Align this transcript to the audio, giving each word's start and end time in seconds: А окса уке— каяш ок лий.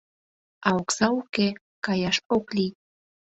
А 0.67 0.69
окса 0.81 1.07
уке— 1.19 1.47
каяш 1.85 2.17
ок 2.35 2.45
лий. 2.55 2.71